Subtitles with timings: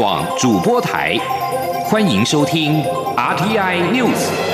[0.00, 1.14] 广主播台，
[1.84, 2.82] 欢迎收听
[3.18, 4.49] RTI News。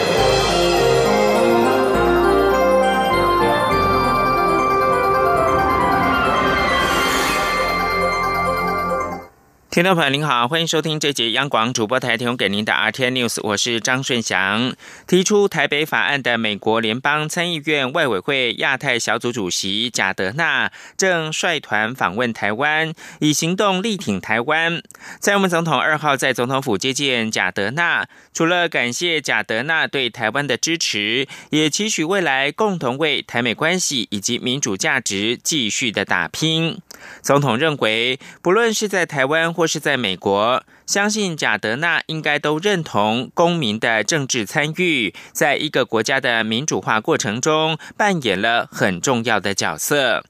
[9.77, 14.75] 听众朋友您好，欢迎收听这节央广主播台提供给您的 RT News，我是张顺祥。
[15.07, 24.83] 提出台北法案的美国联邦参议院外委会亚太小组主席贾德纳正率团访问台湾，以行动力挺台湾。
[25.21, 36.79] 在我们总统二号在总统府接见贾德纳，除了感谢贾德纳对台湾的支持，也期许未来共同为台美关系以及民主价值继续的打拼。
[37.23, 50.25] 总统认为，不论是在台湾或是在美国，相信贾德纳应该都认同公民的政治参与，在一个国家的民主化过程中扮演了很重要的角色。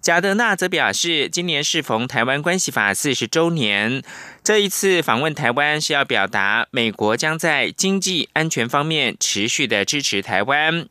[0.00, 4.02] 贾德纳则表示，今年适逢台湾关系法四十周年，
[4.44, 10.86] 这一次访问台湾是要表达美国将在经济安全方面持续的支持台湾。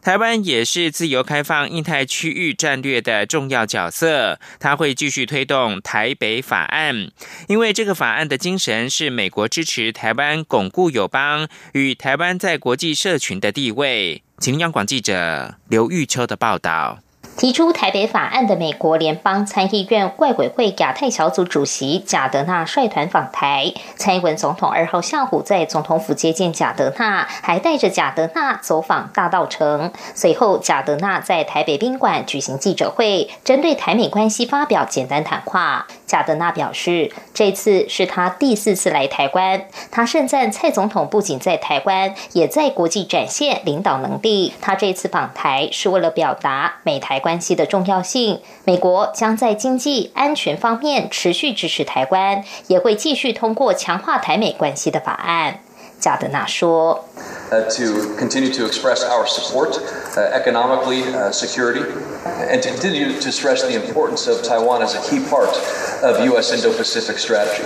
[0.00, 7.10] 台湾也是自由开放印太区域战略的重要角色，他会继续推动台北法案，
[7.48, 14.22] 因为这个法案的精神是美国支持台湾巩固友邦与台湾在国际社群的地位。
[14.38, 17.00] 请央广记者刘玉秋的报道。
[17.38, 29.92] 提出台北法案的美国联邦参议院外委会亚太小组主席贾德纳率团访台，蔡英文总统二号下午在总统府接见贾德纳，还带着贾德纳走访大道城。
[30.16, 35.86] 随后，贾德纳在台北宾馆举行记者会，针对台美关系发表简单谈话。
[36.08, 44.52] 贾德纳表示，这次是他第四次来台湾，他盛赞蔡总统不仅在台湾，也在国际展现领导能力。
[44.60, 47.28] 他这次访台是为了表达美台关。
[47.38, 55.60] 系的重要性，美国将在经济安全方面持续支持台湾，也会继续通过强化台美关系的法案。
[56.00, 57.04] 贾德纳说
[57.50, 61.80] Uh,：“To continue to express our support, uh, economically, uh, security,
[62.26, 65.56] and to continue to stress the importance of Taiwan as a key part
[66.02, 66.52] of U.S.
[66.52, 67.64] Indo-Pacific strategy,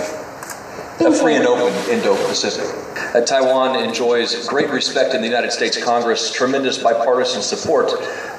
[1.05, 2.67] a free and open Indo-Pacific.”
[3.25, 7.91] Taiwan enjoys great respect in the United States Congress, tremendous bipartisan support,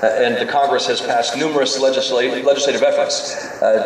[0.02, 3.36] and the Congress has passed numerous legislative efforts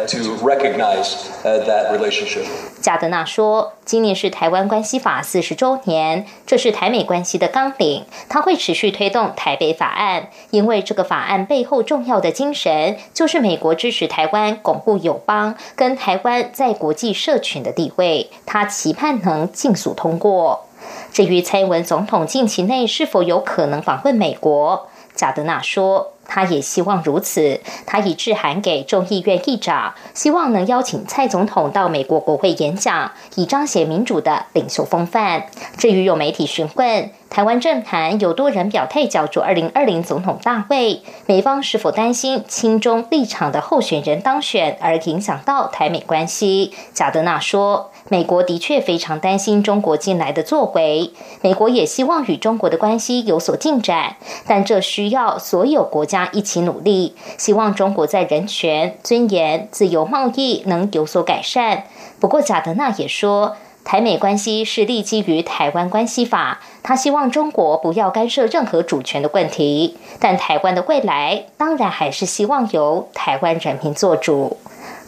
[0.06, 2.46] to recognize that relationship.
[2.80, 8.06] 加德纳说：“今年是台湾关系法四十周年，这是台美关系的纲领。
[8.28, 18.30] 他会持续推动台北法案，因为这个法案背后重要的精神就是美国支持台湾巩固友邦跟台湾在国际社群的地位。
[18.46, 20.66] 他期盼能尽速通过。”
[21.12, 26.12] 至于蔡英文总统近期内是否有可能访问美国，贾德纳说。
[26.30, 27.58] 他也希望如此。
[27.86, 35.46] 他已致函给众议院议长，希望能邀请蔡总统到美国国会演讲，以彰显民主的领袖风范。
[35.78, 46.74] 至于有媒体询问台湾政坛有多人表态角逐二零二零总统大位，美方是否担心亲中立场的候选人当选而影响到台美关系？
[46.92, 47.90] 贾德纳说。
[48.10, 57.14] 美国的确非常担心中国近来的作为，美国也希望与中国的关系有所进展，但这需要所有国家一起努力。
[57.36, 61.84] 希望中国在人权、尊严、自由贸易能有所改善。
[62.18, 74.56] 不过，贾德纳也说，台美关系是立基于《台湾关系法》，他希望中国不要干涉任何主权的问题，但台湾的未来当然还是希望由台湾人民做主。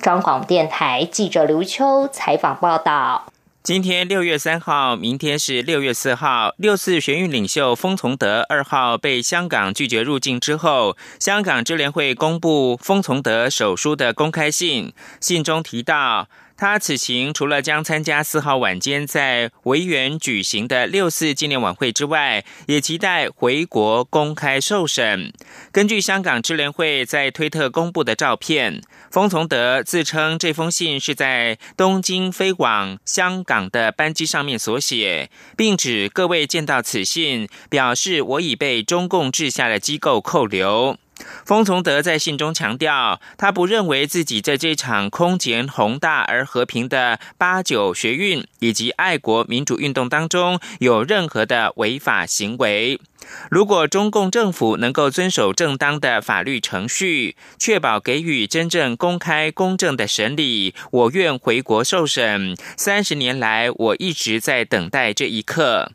[0.01, 3.31] 中广电台记者刘秋采访报道：
[3.63, 6.55] 今天六月三号，明天是六月四号。
[6.57, 16.29] 六次学运领袖封从德二号被香港拒绝入境之后，香港支联会公布封从德手书的公开信，信中提到。
[16.61, 25.33] 他此行除了将参加四号晚间在维园举行的六四纪念晚会之外，也期待回国公开受审。
[25.73, 40.99] 根据香港支联会在推特公布的照片，封从德自称这封信是在东京飞往香港的班机上面所写，并指各位见到此信，表示我已被中共治下的机构扣留。
[41.45, 53.01] 封从德在信中强调，他不认为自己在这场空前宏大而和平的八九学运以及爱国民主运动当中有任何的违法行为。
[53.51, 62.57] 如果中共政府能够遵守正当的法律程序，确保给予真正公开公正的审理，我愿回国受审。
[62.77, 65.93] 三十年来，我一直在等待这一刻。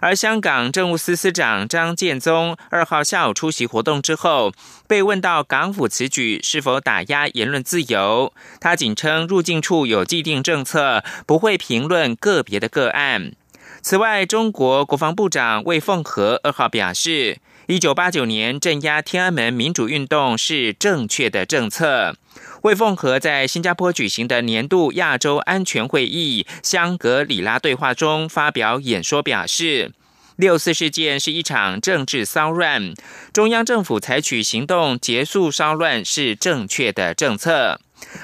[0.00, 4.52] 而香港政务司司长张建宗二号下午出席活动之后，
[4.86, 13.32] 被问到港府此举是否打压言论自由，他仅称入境处有既定政策，不会评论个别的个案。
[13.80, 22.16] 此外，中国国防部长魏凤和二号表示，一九八九年镇压天安门民主运动是正确的政策。
[22.62, 29.92] 魏凤和在新加坡举行的年度亚洲安全会议香格里拉对话中发表演说，表示
[30.36, 32.94] 六四事件是一场政治骚乱，
[33.32, 37.80] 中央政府采取行动结束骚乱是正确的政策。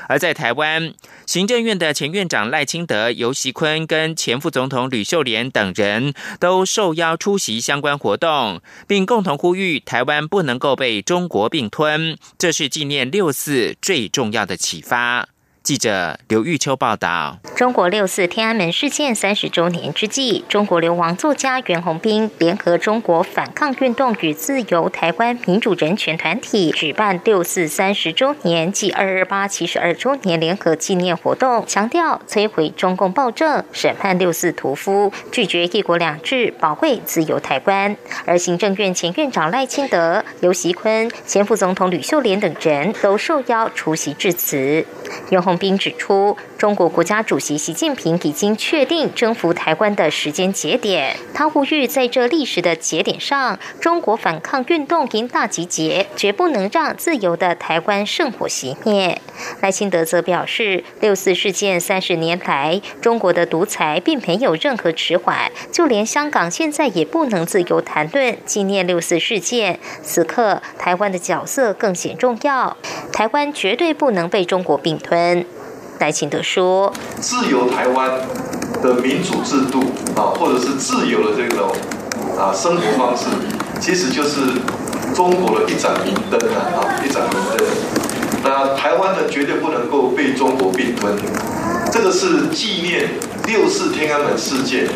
[0.09, 0.95] 而在台湾，
[1.27, 15.29] 行政院的前院长赖清德、尤熙坤跟前副总统吕秀莲等人都受邀出席相关活动，并共同呼吁台湾不能够被中国并吞，这是纪念六四最重要的启发。
[15.65, 37.97] 记者刘玉秋报道：中国六四天安门事件三十周年之际，中国流亡作家袁宏斌联合中国反抗运动与自由台湾民主人权团体，举办六四三十周年暨二二八七十二周年联合纪念活动，强调摧毁中共暴政、审判六四屠夫、拒绝一国两制、保卫自由台湾。
[38.27, 44.85] 而行政院前院长赖清德、尤习坤、前副总统吕秀莲等人都受邀出席致辞。
[45.31, 51.17] 袁宏斌指出，中国国家主席习近平已经确定征服台湾的时间节点。
[51.33, 59.21] 他呼吁，在这历史的节点上，中国反抗运动应大集结，绝不能让自由的台湾圣火熄灭。
[59.61, 69.79] 赖清德则表示，六四事件三十年来，中国的独裁并没有任何迟缓，就连香港现在也不能自由谈论纪念六四事件。
[70.03, 72.77] 此刻，台湾的角色更显重要，
[73.13, 75.44] 台湾绝对不能被中国并吞。
[75.99, 78.11] 来，请德说：“自由台湾
[78.83, 79.81] 的民主制度
[80.17, 81.71] 啊，或者是自由的这种
[82.37, 83.27] 啊生活方式，
[83.81, 84.41] 其实就是
[85.15, 87.67] 中国的一盏明灯啊，一盏明灯。
[88.43, 91.15] 那台湾呢，绝对不能够被中国并吞。
[91.93, 93.09] 这个是纪念
[93.47, 94.89] 六四天安门事件。”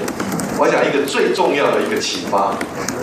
[0.60, 2.52] 我想一个最重要的一个启发。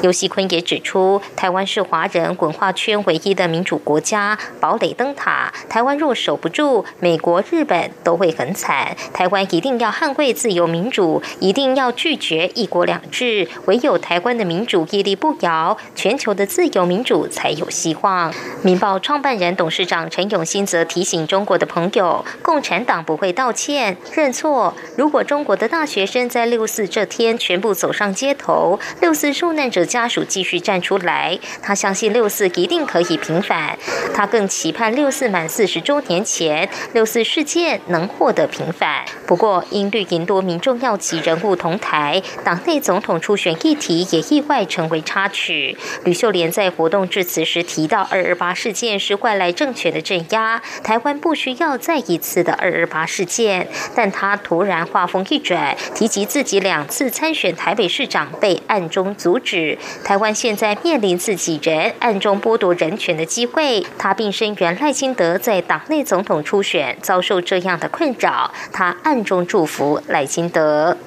[0.04, 5.54] 尤锡坤也指出，台湾是华人文化圈唯一的民主国家，堡垒灯塔。
[5.69, 8.96] 台湾若守不住，美国、日本都会很惨。
[9.13, 13.48] 台湾一定要捍卫自由民主，一定要拒绝一国两制。
[13.68, 18.34] 唯有台湾的民主屹立不摇，全球的自由民主才有希望。
[18.63, 24.74] 民报创办人、董事长陈永新则提醒中国的朋友，共产党不会道歉认错。
[24.98, 31.38] 如果中国的大学生在六四这天，全部走上街头，六四受难者家属继续站出来。
[31.62, 33.78] 他相信六四一定可以平反，
[34.16, 39.06] 他更期盼六四满四十周年前，六四事件能获得平反。
[39.28, 45.78] 不过，因绿营多名重要级人物同台，党内总统初选议题也意外成为插曲。
[46.04, 53.68] 吕秀莲在活动致辞时提到，二二八事件是外来政权的镇压，台湾不需要再一次的二二八事件。
[53.96, 57.35] 但他突然话锋一转，提及自己两次参。
[57.36, 63.86] 选台北市长被暗中阻止，台湾现在面临自己人暗中剥夺人权的机会。
[64.00, 70.98] 他并声援赖清德在党内总统初选遭受这样的困扰，他暗中祝福赖清德。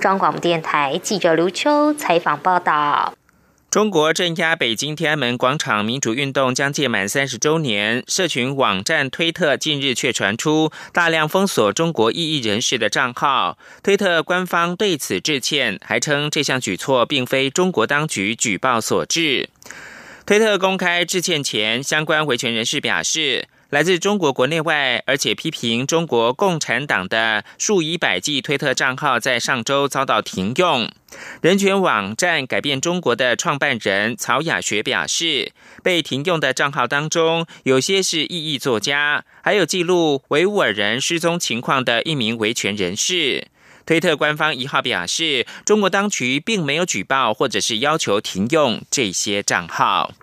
[0.00, 3.17] 中广电台记者刘秋采访报道。
[3.70, 13.58] 中国镇压北京天安门广场民主运动将届满三十周年，社群网站推特近日却传出大量封锁中国异议人士的账号。
[13.82, 19.50] 推特官方对此致歉，还称这项举措并非中国当局举报所致。
[20.24, 23.48] 推特公开致歉前，相关维权人士表示。
[23.70, 30.90] 来自中国国内外，而且批评中国共产党的数以百计推特账号在上周遭到停用。
[31.42, 43.48] 人权网站改变中国的创办人曹雅学表示，被停用的账号当中，有些是异议作家，还有记录维吾尔人失踪情况的一名维权人士。
[43.84, 50.14] 推特官方一号表示，中国当局并没有举报或者是要求停用这些账号。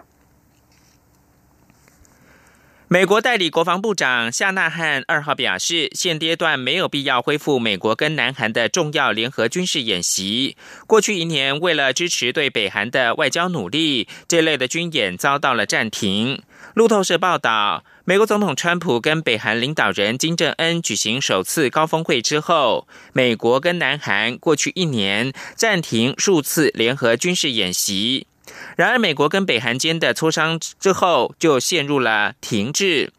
[2.87, 10.55] 美国代理国防部长夏纳汉二号表示，现阶段没有必要恢复美国跟南韩的重要联合军事演习。
[10.85, 16.43] 过去一年，为了支持对北韩的外交努力，这类的军演遭到了暂停。
[16.75, 28.27] 路透社报道，美国总统川普跟北韩领导人金正恩举行首次高峰会之后，美国跟南韩过去一年暂停数次联合军事演习。
[28.75, 33.11] 然而，美国跟北韩间的磋商之后就陷入了停滞。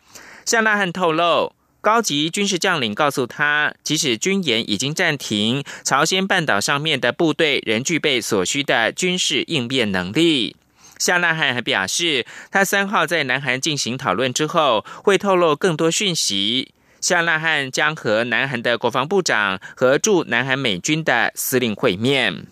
[0.45, 10.57] 夏纳汉透露，高级军事将领告诉他，即使军演已经暂停，朝鲜半岛上面的部队仍具备所需的军事应变能力。
[10.99, 16.73] 夏纳汉还表示，他三号在南韩进行讨论之后，会透露更多讯息。
[17.01, 22.47] 夏纳汉将和南韩的国防部长和驻南韩美军的司令会面。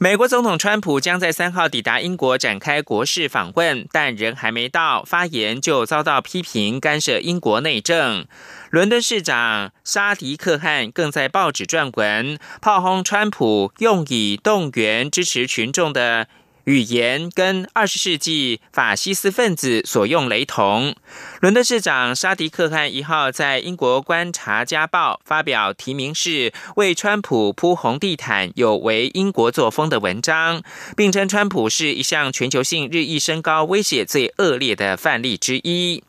[0.00, 8.24] 美国总统川普将在三号抵达英国展开国事访问，但人还没到，发言就遭到批评干涉英国内政。
[8.70, 16.28] 伦敦市长沙迪克汗更在报纸撰文，炮轰川普用以动员支持群众的。
[16.68, 20.94] 语言跟二十世纪法西斯分子所用雷同。
[21.40, 30.62] 伦敦市长沙迪克汉一号在英国观察家报发表提名是为川普铺红地毯，有违英国作风的文章，
[30.94, 36.04] 并称川普是一项全球性日益升高威胁最恶劣的范例之一。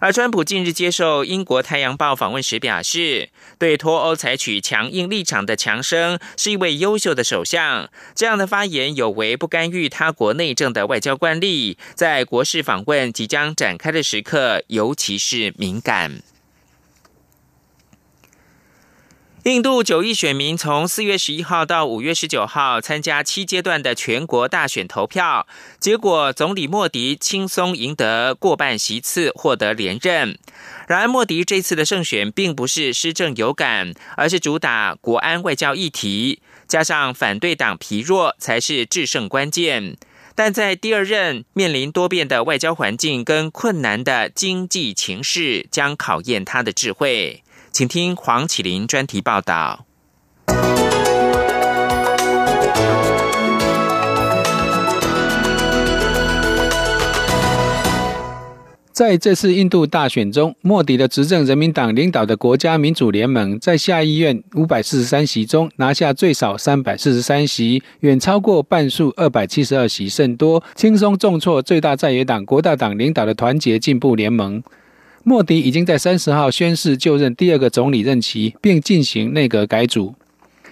[0.00, 3.28] 而川普近日接受英国《太阳报》访问时表示，
[3.58, 7.88] 对脱欧采取强硬立场的强生是一位优秀的首相。
[8.14, 16.22] 这样的发言有违不干预他国内政的外交惯例，在国事访问即将展开的时刻，尤其是敏感。
[19.44, 25.48] 印度九亿选民从四月十一号到五月十九号参加七阶段的全国大选投票，
[25.80, 30.38] 结果总理莫迪轻松赢得过半席次，获得连任。
[30.86, 39.96] 然而，莫迪这次的胜选并不是施政有感，而是主打国安外交议题，加上反对党疲弱，才是制胜关键。
[40.36, 47.42] 但在第二任面临多变的外交环境跟困难的经济情势，将考验他的智慧。
[47.72, 49.86] 请听黄启林专题报道。
[58.92, 74.62] 在这次印度大选中，莫迪的执政人民党领导的国家民主联盟在下议院五百四十三席中拿下最少三百四十三席，远超过半数二百七十二席甚多，轻松重挫最大在野党国大党领导的团结进步联盟。
[75.24, 80.14] 莫迪已经在三十号宣誓就任第二个总理任期，并进行内阁改组。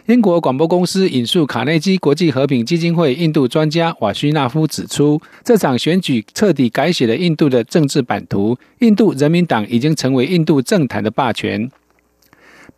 [0.07, 8.59] 英国广播公司引述卡内基国际和平基金会印度专家瓦须纳夫指出，这场选举彻底改写了印度的政治版图。
[8.81, 11.71] 印度人民党已经成为印度政坛的霸权。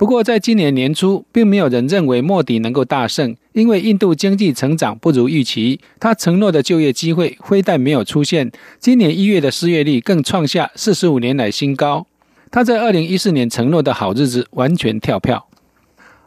[0.02, 12.04] 不过，在今年年初，并没有人认为莫迪能够大胜，因为印度经济成长不如预期，他承诺的就业机会非但没有出现，今年一月的失业率更创下四十五年来新高。
[12.50, 15.46] 他在二零一四年承诺的好日子完全跳票。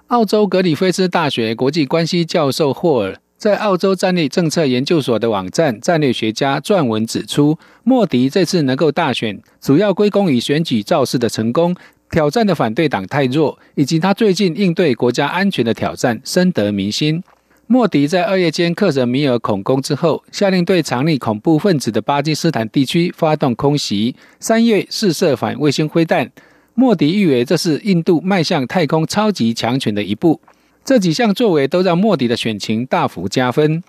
[0.07, 11.75] 澳洲格里菲斯大学国际关系教授霍尔在澳洲战略政策研究所的网站《战略学家》撰文指出，莫迪这次能够大选，主要归功于选举造势的成功。
[12.11, 17.23] 挑战的反对党太弱，以及他最近应对国家安全的挑战深得民心。
[17.67, 26.31] 莫迪在二月间克什米尔恐攻之后，下令对藏匿恐怖分子的巴基斯坦地区发动空袭，三月试射反卫星飞弹。
[26.75, 30.39] 莫迪誉为这是印度迈向太空超级强权的一步。
[30.83, 33.81] 这几项作为都让莫迪的选情大幅加分。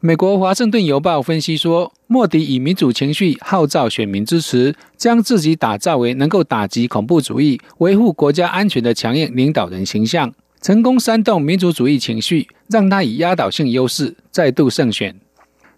[0.00, 15.16] 美国《华盛顿邮报》分析说，莫迪以民主情绪号召选民支持，将自己打造为能够打击恐怖主义、维护国家安全的强硬领导人形象，成功煽动民族主义情绪，让他以压倒性优势再度胜选。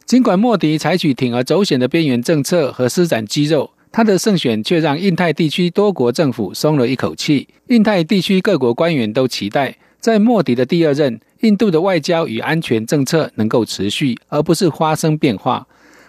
[0.05, 7.49] 尽管莫迪采取铤而走险的边缘政策和施展肌肉，他的胜选却让印太地区多国政府松了一口气。
[7.69, 11.19] 印太地区各国官员都期待，在莫迪的第二任。
[11.41, 15.67] 印度的外交与安全政策能够持续，而不是发生变化。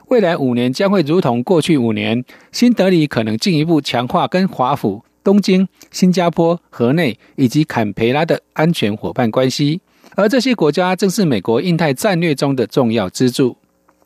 [0.07, 2.23] 未来五年将会如同过去五年，
[2.53, 9.81] 新德里可能进一步强化跟华府、东京、新加坡、河内以及坎培拉的安全伙伴关系。
[10.15, 13.57] 而这些国家正是美国印太战略中的重要支柱。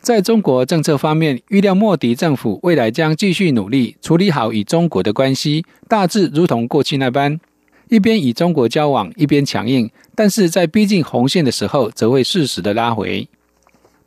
[0.01, 7.39] 在中国政策方面，预料莫迪政府未来将继续努力处理好与中国的关系，大致如同过去那般。
[7.89, 13.27] 一边与中国交往，一边强硬，但是在逼近红线的时候，则会适时的拉回。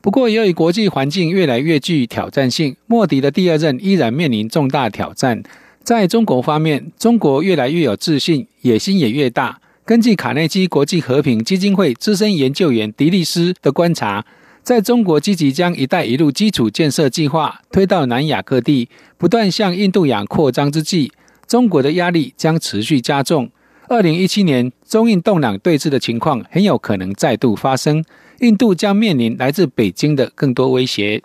[0.04, 5.42] 不过，由于国际环境越来越具挑战性，莫迪的第二任依然面临重大挑战。
[5.82, 9.58] 在中国方面，中国越来越有自信，野心也越大。
[9.86, 14.22] 根据卡内基国际和平基金会资深研究员迪利斯的观察，
[14.62, 21.10] 在中国积极将“一带一路”基础建设计划推到南亚各地，不断向印度洋扩张之际，
[21.46, 23.50] 中国的压力将持续加重。
[23.88, 28.04] 二零一七年，中印动两对峙的情况很有可能再度发生，
[28.44, 31.22] 印度将面临来自北京的更多威胁。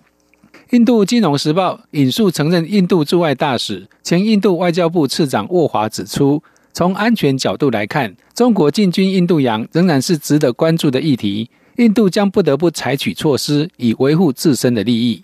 [0.69, 11.49] 印度金融时报引述曾任印度驻外大使、前印度外交部次长沃华指出，从安全角度来看，中国进军印度洋仍然是值得关注的议题。
[11.75, 15.21] 印度将不得不采取措施以维护自身的利益。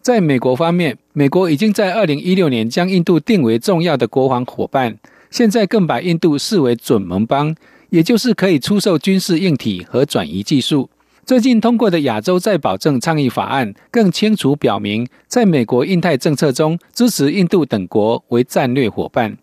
[0.00, 4.98] 在美国方面，美国已经在二零一六年将印度定为重要的国防伙伴，
[5.30, 7.54] 现在更把印度视为准盟邦，
[7.90, 10.90] 也就是可以出售军事硬体和转移技术。
[11.28, 19.36] 最近通过的亚洲再保证倡议法案，更清楚表明，在美国印太政策中支持印度等国为战略伙伴。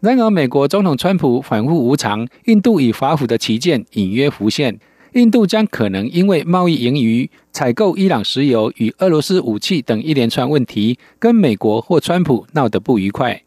[0.00, 4.78] 然而，美国总统川普反复无常，印度与华府的旗舰隐约浮现。
[5.14, 13.42] 印度将可能因为贸易盈余、采购伊朗石油与俄罗斯武器等一连串问题，跟美国或川普闹得不愉快。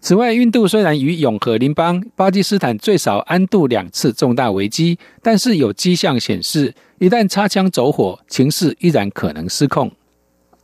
[0.00, 9.90] 此外，印度虽然与永和邻邦巴基斯坦最少安度两次重大危机，但是有迹象显示，一旦擦枪走火，情势依然可能失控。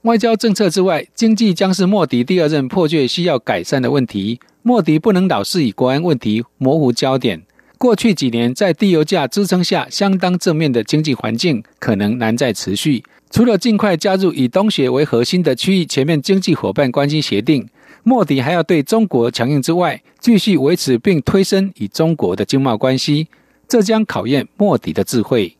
[0.02, 4.38] 外交政策之外，经济将是莫迪第二任迫切需要改善的问题。
[4.62, 7.42] 莫迪不能老是以国安问题模糊焦点。
[7.76, 13.02] 过去几年，在低油价支撑下，相当正面的经济环境可能难再持续。
[13.32, 17.68] 除了尽快加入以东协为核心的区域全面经济伙伴关系协定。
[18.04, 23.26] 莫迪还要对中国强硬之外，继续维持并推升与中国的经贸关系，
[23.66, 25.56] 这将考验莫迪的智慧。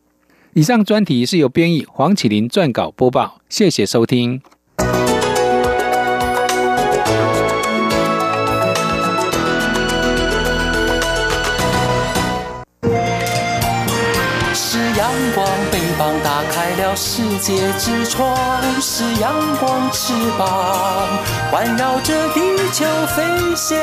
[0.53, 4.41] 以上专题是由编译黄启林撰稿播报，谢谢收听。
[14.55, 18.35] 是阳光，翅膀打开了世界之窗；
[18.81, 21.07] 是阳光，翅膀
[21.51, 22.41] 环绕着地
[22.73, 23.23] 球飞
[23.55, 23.77] 翔。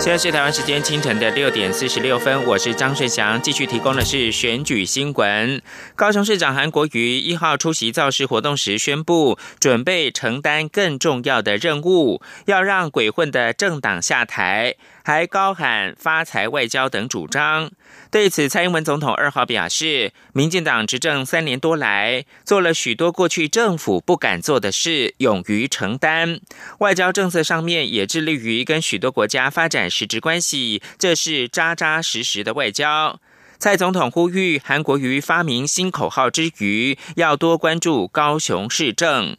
[0.00, 5.60] 现在是台湾时间清晨的六点四十六分，我是张顺祥，继续提供的是选举新闻。
[5.94, 14.76] 高雄市长韩国瑜一号出席造势活动时宣布，准备承担更重要的任务，要让鬼混的政党下台，
[15.10, 17.72] 还高喊发财外交等主张。
[18.12, 26.38] 对此，蔡英文总统二号表示，民进党执政三年多来，做了许多过去政府不敢做的事，勇于承担。
[26.78, 33.18] 外交政策上面也致力于跟许多国家发展实质关系，这是扎扎实实的外交。
[33.58, 39.36] 蔡总统呼吁韩国瑜发明新口号之余，要多关注高雄市政。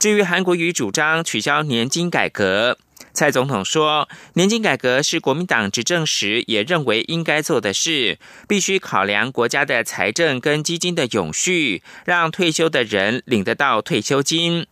[0.00, 2.76] 至于韩国瑜主张取消年金改革。
[3.14, 14.66] 蔡总统说，年金改革是国民党执政时也认为应该做的事，必须考量国家的财政跟基金的永续，让退休的人领得到退休金。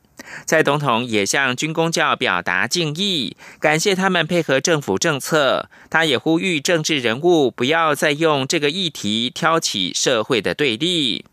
[0.47, 5.69] 蔡总统也向军工教表达敬意，感谢他们配合政府政策。
[5.89, 11.25] 他也呼吁政治人物不要再用这个议题挑起社会的对立。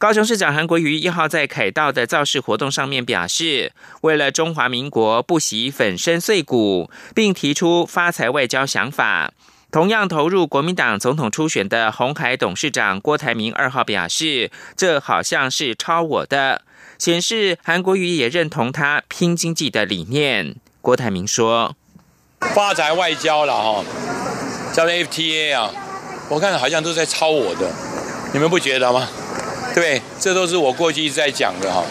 [0.00, 9.34] 高雄市长韩国瑜一号在凯道的造势活动上面表示，为了中华民国不惜粉身碎骨，并提出发财外交想法。
[9.70, 16.62] 同样投入国民党总统初选的红海董事长郭台铭二号表示，这好像是抄我的，
[16.96, 20.56] 显示韩国瑜也认同他拼经济的理念。
[20.80, 21.76] 郭台铭说
[22.54, 23.84] ：“发财外交了哈，
[24.72, 25.70] 叫 FTA 啊，
[26.30, 27.70] 我看好像都在抄我的，
[28.32, 29.06] 你们不觉得吗？”
[29.74, 31.84] 对，这都是我过去一直在讲的哈。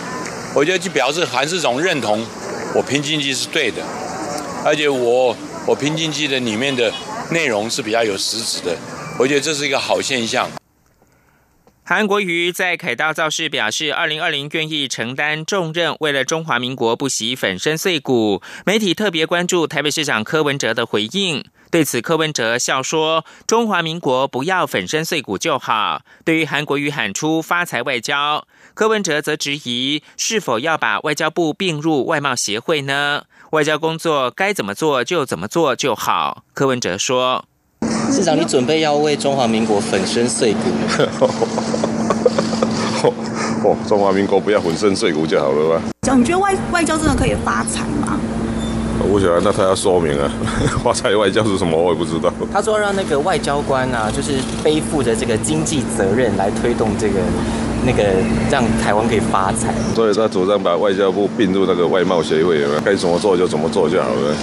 [0.56, 2.26] 我觉得就表示韩世忠认同
[2.76, 3.84] 我拼经济是对的，
[4.66, 5.36] 而且我
[5.68, 6.92] 我拼经济的里面的
[7.32, 8.76] 内容是比较有实质的。
[9.18, 10.50] 我觉得这是一个好现象。
[11.84, 18.44] 韩国瑜在凯道造势表示，二零二零愿意承担重任，为了中华民国不惜粉身碎骨。
[18.66, 21.44] 媒体特别关注台北市长柯文哲的回应。
[21.72, 33.24] 对此，柯文哲笑说：“中华民国不要粉身碎骨就好。”对于韩国瑜喊出发财外交，柯文哲则质疑是否要把外交部并入外贸协会呢？
[33.52, 36.44] 外交工作该怎么做就怎么做就好。
[36.56, 37.46] 柯文哲说
[38.12, 40.88] ：“市长，你准备要为中华民国粉身碎骨吗？”
[43.62, 46.16] 哦，中华民国不要粉身碎骨就好了吧？
[46.18, 48.20] 你觉得外外交真的可以发财吗？
[49.12, 50.32] 我想，那他要说明啊，
[50.84, 51.76] 华财外交是什么？
[51.76, 52.32] 我也不知道。
[52.54, 57.16] 他说让那个外交官啊，就是背负着这个经济责任来推动这个
[57.86, 58.04] 那个
[58.52, 59.74] 让台湾可以发财。
[59.96, 64.36] 所以他主张把外交部并入那个外贸协会，该怎么做就怎么做就好了。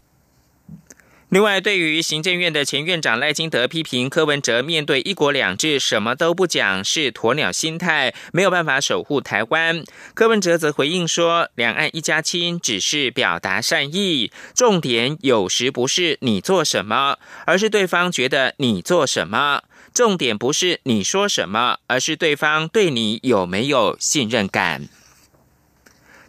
[1.28, 9.82] 另外，对于行政院的前院长赖金德批评柯文哲面对“一国两制”什么都不讲，是鸵鸟心态，没有办法守护台湾。
[10.14, 24.88] 柯文哲则回应说：“两岸一家亲，只是表达善意，重点有时不是你做什么，而是对方觉得你做什么。”重点不是你说什么，而是对方对你有没有信任感。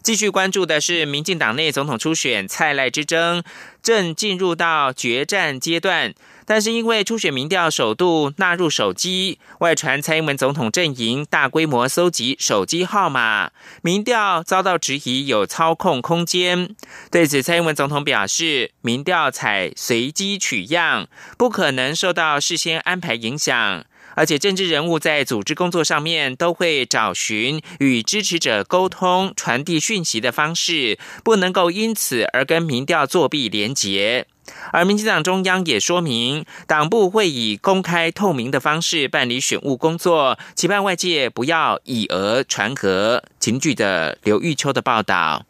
[0.08, 3.44] 继续关注的是，民进党内总统初选蔡赖之争
[3.84, 6.14] 正进入到决战阶段。
[6.46, 16.74] 但是因为初选民调首度纳入手机，外传蔡英文总统阵营大规模搜集手机号码，民调遭到质疑有操控空间。
[17.12, 23.84] 对此，蔡英文总统表示，民调采随机取样，不可能受到事先安排影响。
[24.18, 34.26] 而且政治人物在组织工作上面都会找寻与支持者沟通、传递讯息的方式，不能够因此而跟民调作弊连结。
[34.72, 43.22] 而民进党中央也说明，党部会以公开透明的方式办理选务工作，期盼外界不要以讹传讹。
[43.40, 45.46] 请据的刘玉秋的报道。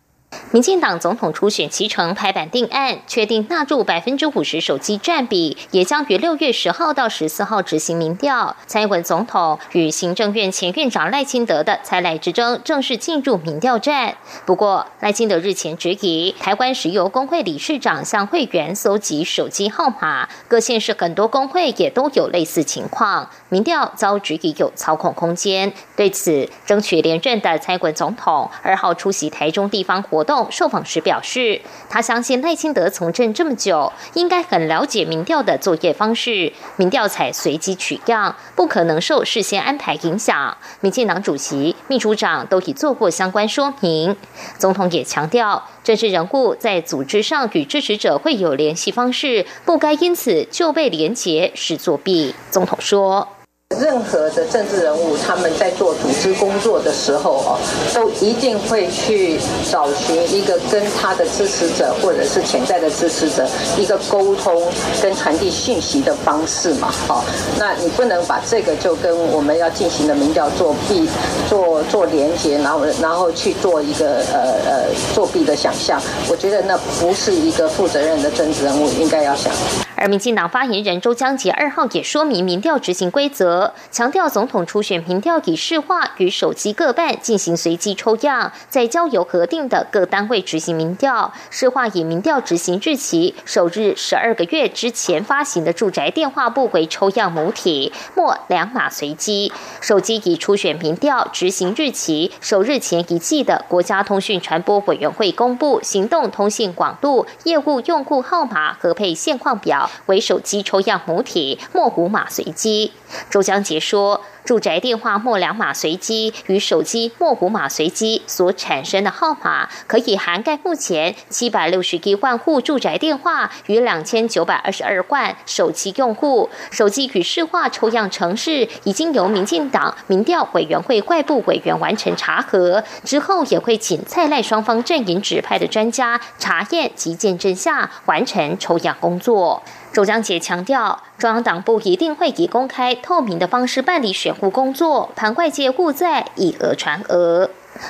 [0.52, 8.56] 民进党总统初选期程拍板定案，确定纳入百分之五十手机占比，也将于六月十号到十四号执行民调。
[8.66, 14.16] 蔡英文总统与行政院前院长赖清德的蔡赖之争正式进入民调战。
[14.46, 25.72] 不过，赖清德日前质疑台湾石油工会理事长向会员搜集手机号码，各县市很多工会也都有类似情况，民调遭质疑有操控空间。
[25.96, 30.48] 对此，争取连任的蔡英文总统二号出席台中地方活动。
[30.52, 36.54] 受访时表示，他相信赖清德从政这么久，应该很了解民调的作业方式。
[36.76, 40.58] 民调采随机取样，不可能受事先安排影响。
[40.82, 44.16] 民进党主席、秘书长都已做过相关说明。
[44.60, 52.36] 总统也强调，政治人物在组织上与支持者会有联系方式，不该因此就被连结是作弊。
[52.52, 53.37] 总统说。
[53.76, 57.60] 任何的政治人物，他们在做组织工作的时候哦，
[57.94, 59.38] 都一定会去
[59.70, 64.64] 找寻一个跟他的支持者或者是潜在的支持者一个沟通
[65.02, 66.92] 跟传递讯息的方式嘛。
[67.08, 67.24] 好，
[67.60, 71.08] 那你不能把这个就跟我们要进行的民调作弊、
[71.50, 76.02] 做做连接，然后然后去做一个呃呃作弊的想象。
[76.30, 79.52] 我觉得那不是一个负责任的政治人物应该要想。
[79.98, 91.34] 而民进党发言人周江杰二号也说明民调执行规则，强调总统初选民调以市话与手机各半进行随机抽样，在交由核定的各单位执行民调。
[91.50, 99.52] 市话以民调执行日期首日十二个月之前发行的住宅电话簿为抽样母体，末两码随机。
[99.82, 109.87] 手机以初选民调执行日期首日前一季的国家通讯传播委员会公布行动通信广度业务用户号码和配现况表。
[110.08, 112.92] 为手机抽样母体，莫古马随机。
[113.30, 114.22] 周江杰说。
[114.48, 126.50] 住宅电话末两码随机与手机末五码随机所产生的号码，可以涵盖目前七百六十一万户住宅电话与两千九百二十二万手机用户。
[126.72, 139.62] 手机与市话抽样程式已经由民进党民调委员会外部委员完成查核，之后也会请蔡赖双方阵营指派的专家查验及见证下完成抽样工作。
[139.98, 147.50] 周江杰强调，中央党部一定会以公开透明的方式办理选务工作，盘外界误在以讹传讹。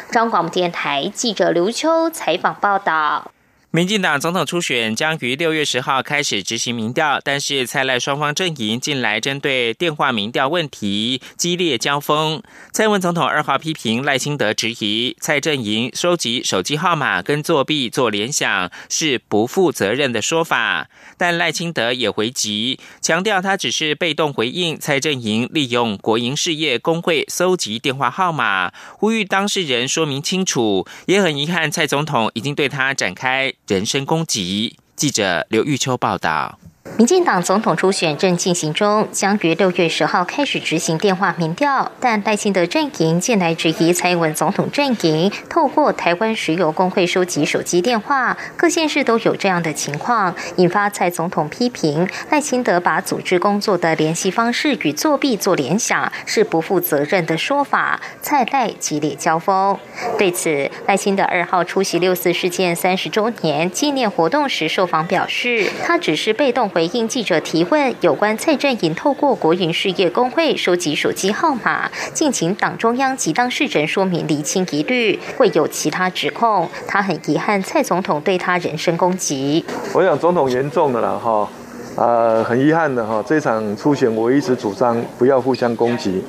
[0.10, 3.30] 中央广播电台记者刘秋采访报道。
[3.70, 12.42] 民进党总统初选将于六月十号开始执行民调，但是蔡赖双方阵营近来针对电话民调问题激烈交锋。
[12.72, 30.88] 蔡文总统二号批评赖清德质疑蔡阵营收集手机号码跟作弊做联想是不负责任的说法，但赖清德也回击，强调他只是被动回应蔡阵营利用国营事业工会搜集电话号码，呼吁当事人说明清楚。
[31.08, 33.54] 也很遗憾，蔡总统已经对他展开。
[33.68, 34.78] 人身攻击。
[34.96, 36.58] 记者刘玉秋报道。
[36.96, 41.92] 民进党总统初选正进行中，将于六月十号开始执行电话民调。
[42.00, 58.00] 但赖清德阵营近来质疑蔡英文总统阵营透过台湾石油工会收集手机电话，各县市都有这样的情况，引发蔡总统批评赖清德把组织工作的联系方式与作弊做联想，是不负责任的说法。
[58.24, 59.78] 蔡赖激烈交锋。
[60.18, 66.88] 对此，赖清德二号出席六四事件三十周年纪念活动时受访表示，他只是被动回。
[66.94, 76.70] 应记者提问，有关蔡振营透过国营事业工会收集手机号码，敬请党中央及当事人说明厘清疑虑，会有其他指控。
[76.88, 79.66] 他很遗憾蔡总统对他人身攻击。
[79.94, 81.50] 我想总统严重的了哈，
[81.96, 86.24] 呃，很遗憾的哈，这场初选我一直主张不要互相攻击，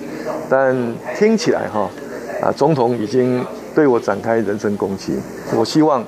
[0.50, 0.76] 但
[1.16, 1.88] 听起来哈，
[2.42, 5.12] 啊，总统已经对我展开人身攻击。
[5.54, 6.04] 我希望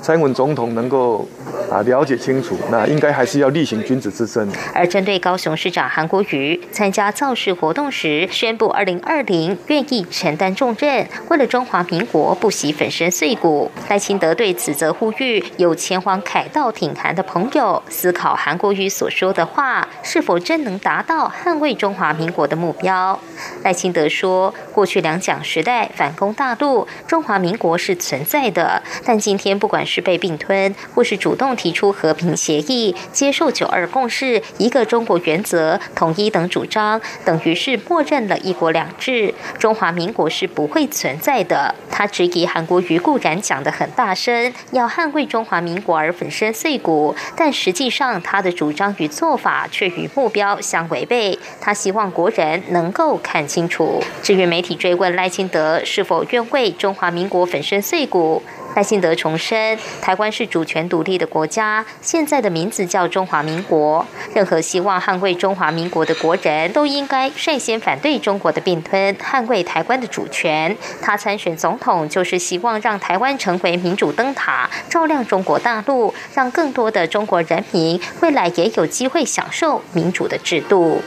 [0.00, 1.26] 蔡文总统能够
[1.70, 4.48] 啊了解清楚，那应该还是要力行君子之身。
[4.74, 13.70] 而针对高雄市长韩国瑜参加造势活动时宣布，二零二零愿意承担重任，为了中华民国不惜粉身碎骨。
[13.88, 23.18] 赖清德对此则呼吁有前往凯道挺韩的朋友，思考韩国瑜所说的话是否真能达到捍卫中华民国的目标。
[23.62, 41.74] 赖清德说，过去两蒋时代反攻大陆，中华民国是存在的，但今天不管是被并吞，或是主动提出和平协议、接受九二共识、一个中国原则、统一等主张，等于是默认了一国两制，中华民国是不会存在的。
[41.90, 51.36] 他质疑韩国瑜固然讲得很大声，要捍卫中华民国而粉身碎骨，但实际上他的主张与做法却与目标相违背。
[51.60, 54.00] 他希望国人能够看清楚。
[54.22, 58.40] 至于媒体追问赖清德是否愿为中华民国粉身碎骨？
[58.78, 64.06] 赖幸德重申，台湾是主权独立的国家，现在的名字叫中华民国。
[64.32, 70.76] 任何希望捍卫中华民国的国人都应该率先反对中国的并吞，捍卫台湾的主权。
[71.02, 81.02] 他参选总统就是希望让台湾成为民主灯塔，照亮中国大陆，让更多的中国人民未来也有机会享受民主的制度。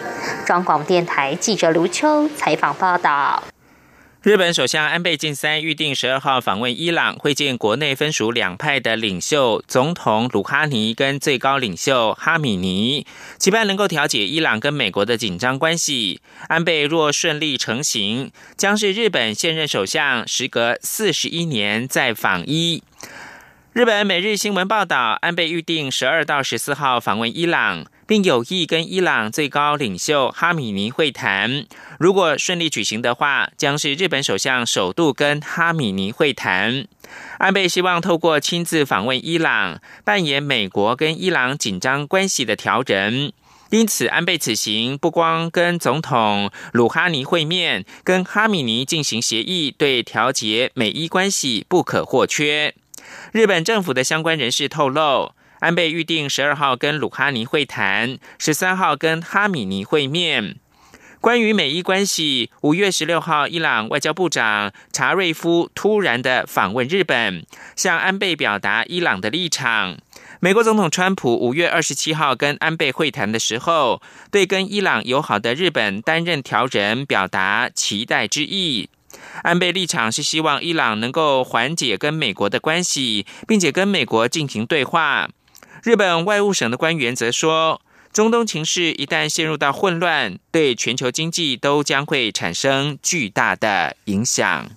[0.46, 3.42] 中广电台记者卢秋采访报道。
[4.24, 13.08] 日本首相安倍晋三预定十二号访问伊朗，会见国内分属两派的领袖，总统鲁哈尼跟最高领袖哈米尼，
[13.40, 16.22] 期盼能够调解伊朗跟美国的紧张关系。
[16.50, 22.84] 安倍若顺利成行，将是日本现任首相时隔四十一年再访伊。
[23.74, 27.88] 日本每日新闻报道，安倍预定十二到十四号访问伊朗。
[28.08, 31.66] 并有意跟伊朗最高领袖哈米尼会谈。
[32.00, 36.88] 如果顺利举行的话，将是日本首相首度跟哈米尼会谈。
[37.38, 43.34] 安倍希望透过亲自访问伊朗，扮演美国跟伊朗紧张关系的调人。
[43.70, 52.76] 因此，安倍此行不光跟总统鲁哈尼会面，跟哈米尼进行协议，对调节美伊关系不可或缺。
[53.32, 55.32] 日本政府的相关人士透露。
[55.62, 60.56] 安倍预定十二号跟鲁哈尼会谈，十三号跟哈米尼会面。
[61.19, 67.45] 关于美伊关系，五月十六号，伊朗外交部长查瑞夫突然的访问日本，
[67.76, 70.00] 向安倍表达伊朗的立场。
[70.39, 78.89] 美国总统川普五月二十七号跟安倍会谈的时候，对跟伊朗友好的日本担任调人表达期待之意。
[79.43, 85.30] 安倍立场是希望伊朗能够缓解跟美国的关系，并且跟美国进行对话。
[85.84, 87.82] 日本外务省的官员则说，
[88.13, 94.70] 中东情势一旦陷入到混乱，对全球经济都将会产生巨大的影响。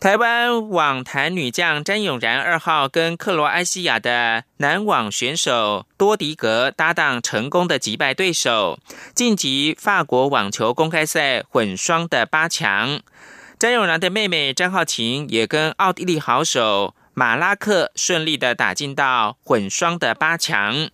[0.00, 8.80] 台湾网坛女将詹永然二号跟克罗埃西亚的男网选手多迪格搭档，成功的击败对手，
[9.14, 13.00] 晋级法国网球公开赛混双的八强。
[13.60, 16.96] 詹永然的妹妹詹浩晴也跟奥地利好手。
[17.14, 20.88] 马拉克顺利的打进到混双的八强，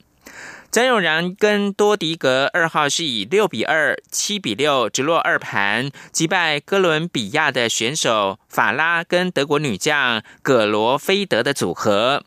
[0.68, 12.24] 詹永然跟多迪格二号是以六比二、七比六直落二盘击败哥伦比亚的选手法拉跟德国女将葛罗菲德的组合。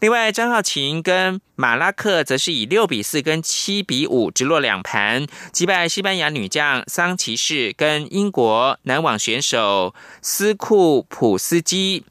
[0.00, 9.92] 另外，张浩晴跟马拉克则是以六比四跟七比五直落两盘击败西班牙女将桑奇士跟英国男网选手
[10.22, 12.04] 斯库普斯基。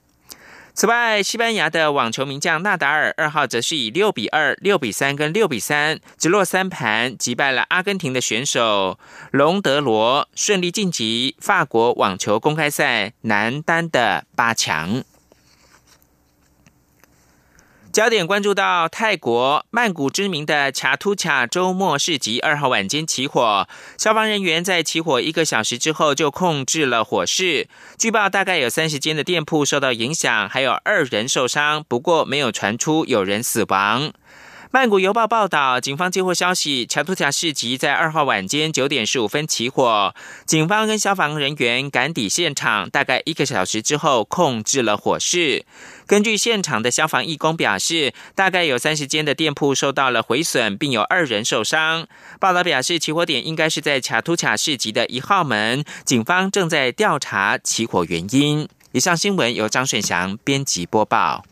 [0.75, 8.97] 此外，西班牙的网球名将纳达尔二号则是以六比二、六比三跟六比三直落三盘击败了阿根廷的选手
[9.29, 15.03] 隆德罗，顺利晋级法国网球公开赛男单的八强。
[17.93, 23.67] 焦点关注到泰国曼谷知名的卡突卡周末市集二号晚间起火，
[23.99, 27.67] 消防人员在起火一个小时之后就控制了火势。
[27.99, 34.11] 据报大概有三十间的店铺受到影响，还有二人受伤，不过没有传出有人死亡。
[34.73, 40.15] 曼谷邮报报道，警方接获消息，乔图卡市集在二号晚间九点十五分起火，
[40.47, 45.63] 警方跟消防人员赶抵现场，大概一个小时之后控制了火势。
[46.07, 52.07] 根据现场的消防义工表示，大概有三十间的店铺受到了毁损，并有二人受伤。
[52.39, 58.67] 报道表示，起火点应该是在卡图卡市集的一号门，警方正在调查起火原因。
[58.93, 61.45] 以上新闻由张顺祥编辑播报。